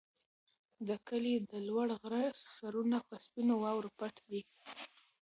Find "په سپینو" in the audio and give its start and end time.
3.07-3.55